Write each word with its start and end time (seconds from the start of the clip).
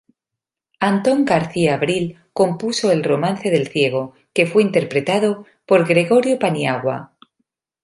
Antón 0.91 1.25
García 1.25 1.75
Abril 1.75 2.17
compuso 2.33 2.89
el 2.91 3.03
"Romance 3.03 3.51
del 3.51 3.67
ciego" 3.67 4.13
que 4.33 4.47
fue 4.47 4.63
interpretado 4.63 5.45
por 5.67 5.87
Gregorio 5.87 6.39
Paniagua. 6.39 7.15